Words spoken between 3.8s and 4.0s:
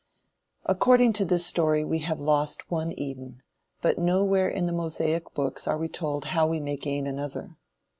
but